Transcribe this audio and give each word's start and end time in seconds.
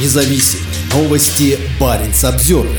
независим. 0.00 0.60
Новости 0.92 1.58
Баренц 1.80 2.24
Обзервер. 2.24 2.78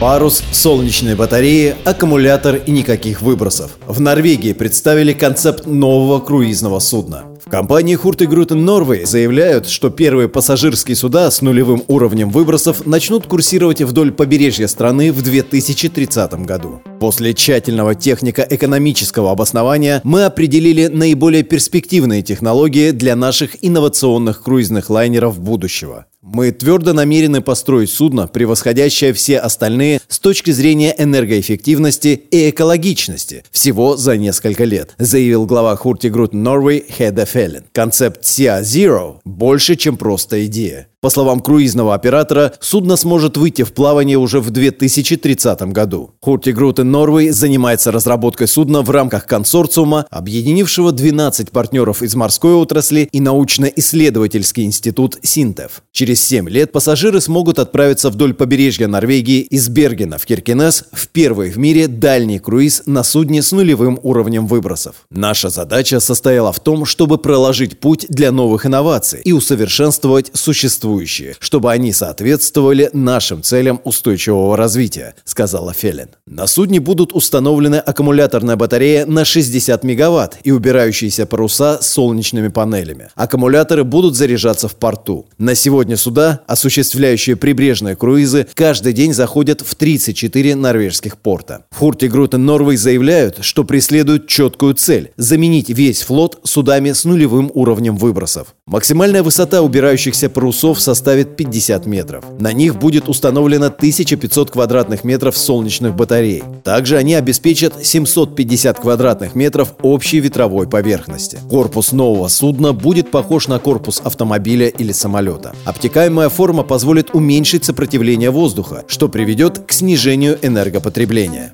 Парус, 0.00 0.44
солнечные 0.52 1.16
батареи, 1.16 1.74
аккумулятор 1.84 2.56
и 2.56 2.70
никаких 2.70 3.20
выбросов. 3.20 3.72
В 3.86 4.00
Норвегии 4.00 4.52
представили 4.52 5.12
концепт 5.12 5.66
нового 5.66 6.20
круизного 6.20 6.78
судна. 6.78 7.24
Компании 7.50 7.96
Hurtigruten 7.96 8.62
Norway 8.62 9.06
заявляют, 9.06 9.68
что 9.68 9.88
первые 9.88 10.28
пассажирские 10.28 10.96
суда 10.96 11.30
с 11.30 11.40
нулевым 11.40 11.82
уровнем 11.88 12.28
выбросов 12.28 12.84
начнут 12.84 13.26
курсировать 13.26 13.80
вдоль 13.80 14.12
побережья 14.12 14.66
страны 14.66 15.12
в 15.12 15.22
2030 15.22 16.44
году. 16.44 16.82
После 17.00 17.32
тщательного 17.32 17.94
технико-экономического 17.94 19.30
обоснования 19.30 20.02
мы 20.04 20.24
определили 20.24 20.88
наиболее 20.88 21.42
перспективные 21.42 22.22
технологии 22.22 22.90
для 22.90 23.16
наших 23.16 23.56
инновационных 23.64 24.42
круизных 24.42 24.90
лайнеров 24.90 25.40
будущего. 25.40 26.04
Мы 26.20 26.50
твердо 26.50 26.92
намерены 26.92 27.40
построить 27.40 27.90
судно, 27.90 28.26
превосходящее 28.26 29.12
все 29.12 29.38
остальные 29.38 30.00
с 30.08 30.18
точки 30.18 30.50
зрения 30.50 30.94
энергоэффективности 30.98 32.20
и 32.30 32.50
экологичности 32.50 33.44
всего 33.50 33.96
за 33.96 34.16
несколько 34.18 34.64
лет, 34.64 34.94
заявил 34.98 35.46
глава 35.46 35.78
Hurtigruten 35.82 36.42
Norway 36.42 36.84
Хеда 36.90 37.24
Феллен. 37.38 37.66
Концепт 37.72 38.22
Sea 38.22 38.62
Zero 38.62 39.20
больше, 39.24 39.76
чем 39.76 39.96
просто 39.96 40.44
идея. 40.46 40.88
По 41.00 41.10
словам 41.10 41.38
круизного 41.38 41.94
оператора, 41.94 42.54
судно 42.58 42.96
сможет 42.96 43.36
выйти 43.36 43.62
в 43.62 43.72
плавание 43.72 44.18
уже 44.18 44.40
в 44.40 44.50
2030 44.50 45.60
году. 45.70 46.10
Hurtigruten 46.24 46.90
Norway 46.90 47.30
занимается 47.30 47.92
разработкой 47.92 48.48
судна 48.48 48.82
в 48.82 48.90
рамках 48.90 49.24
консорциума, 49.26 50.06
объединившего 50.10 50.90
12 50.90 51.52
партнеров 51.52 52.02
из 52.02 52.16
морской 52.16 52.54
отрасли 52.54 53.08
и 53.12 53.20
научно-исследовательский 53.20 54.64
институт 54.64 55.18
Синтев. 55.22 55.82
Через 55.92 56.20
7 56.26 56.48
лет 56.48 56.72
пассажиры 56.72 57.20
смогут 57.20 57.60
отправиться 57.60 58.10
вдоль 58.10 58.34
побережья 58.34 58.88
Норвегии 58.88 59.42
из 59.42 59.68
Бергена 59.68 60.18
в 60.18 60.26
Киркинес 60.26 60.86
в 60.90 61.06
первый 61.10 61.50
в 61.50 61.58
мире 61.58 61.86
дальний 61.86 62.40
круиз 62.40 62.82
на 62.86 63.04
судне 63.04 63.42
с 63.42 63.52
нулевым 63.52 64.00
уровнем 64.02 64.48
выбросов. 64.48 65.06
Наша 65.10 65.48
задача 65.48 66.00
состояла 66.00 66.52
в 66.52 66.58
том, 66.58 66.84
чтобы 66.84 67.18
проложить 67.18 67.78
путь 67.78 68.06
для 68.08 68.32
новых 68.32 68.66
инноваций 68.66 69.20
и 69.22 69.30
усовершенствовать 69.30 70.32
существующие 70.34 70.87
существующие, 70.88 71.36
чтобы 71.38 71.70
они 71.70 71.92
соответствовали 71.92 72.90
нашим 72.92 73.42
целям 73.42 73.80
устойчивого 73.84 74.56
развития, 74.56 75.14
сказала 75.24 75.72
Феллен. 75.72 76.08
На 76.26 76.46
судне 76.46 76.80
будут 76.80 77.12
установлены 77.12 77.76
аккумуляторная 77.76 78.56
батарея 78.56 79.06
на 79.06 79.24
60 79.24 79.84
мегаватт 79.84 80.38
и 80.44 80.50
убирающиеся 80.50 81.26
паруса 81.26 81.78
с 81.80 81.90
солнечными 81.90 82.48
панелями. 82.48 83.08
Аккумуляторы 83.14 83.84
будут 83.84 84.16
заряжаться 84.16 84.68
в 84.68 84.74
порту. 84.76 85.26
На 85.38 85.54
сегодня 85.54 85.96
суда, 85.96 86.40
осуществляющие 86.46 87.36
прибрежные 87.36 87.96
круизы, 87.96 88.46
каждый 88.54 88.92
день 88.92 89.12
заходят 89.12 89.60
в 89.60 89.74
34 89.74 90.54
норвежских 90.54 91.16
порта. 91.16 91.64
В 91.70 91.78
Хуртигрутен 91.78 92.44
Норвей 92.44 92.76
заявляют, 92.76 93.38
что 93.40 93.64
преследуют 93.64 94.26
четкую 94.26 94.74
цель– 94.74 95.10
заменить 95.16 95.68
весь 95.68 96.02
флот 96.02 96.40
судами 96.44 96.92
с 96.92 97.04
нулевым 97.04 97.50
уровнем 97.54 97.96
выбросов. 97.96 98.54
Максимальная 98.66 99.22
высота 99.22 99.62
убирающихся 99.62 100.28
парусов 100.28 100.77
кустов 100.78 100.80
составит 100.80 101.36
50 101.36 101.86
метров. 101.86 102.24
На 102.38 102.52
них 102.52 102.76
будет 102.76 103.08
установлено 103.08 103.66
1500 103.66 104.50
квадратных 104.50 105.04
метров 105.04 105.36
солнечных 105.36 105.94
батарей. 105.94 106.42
Также 106.64 106.96
они 106.96 107.14
обеспечат 107.14 107.74
750 107.84 108.78
квадратных 108.78 109.34
метров 109.34 109.74
общей 109.82 110.20
ветровой 110.20 110.66
поверхности. 110.66 111.38
Корпус 111.50 111.92
нового 111.92 112.28
судна 112.28 112.72
будет 112.72 113.10
похож 113.10 113.48
на 113.48 113.58
корпус 113.58 114.00
автомобиля 114.04 114.68
или 114.68 114.92
самолета. 114.92 115.52
Обтекаемая 115.64 116.28
форма 116.28 116.62
позволит 116.62 117.14
уменьшить 117.14 117.64
сопротивление 117.64 118.30
воздуха, 118.30 118.84
что 118.88 119.08
приведет 119.08 119.58
к 119.58 119.72
снижению 119.72 120.38
энергопотребления. 120.42 121.52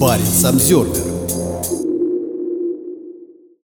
Парень 0.00 0.24
Самсервер 0.40 1.19